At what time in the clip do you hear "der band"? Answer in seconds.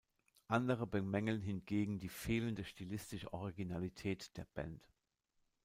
4.35-4.89